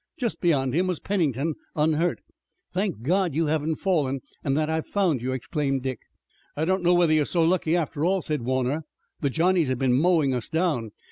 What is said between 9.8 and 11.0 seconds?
mowing us down.